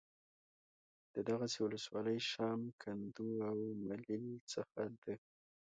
[1.13, 3.57] د دغې ولسوالۍ شام، کندو او
[3.87, 5.05] ملیل څخه د